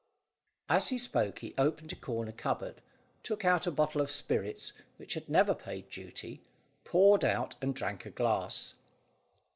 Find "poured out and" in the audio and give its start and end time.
6.83-7.75